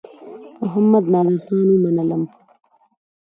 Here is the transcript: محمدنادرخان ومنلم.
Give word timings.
محمدنادرخان 0.61 1.67
ومنلم. 1.81 2.23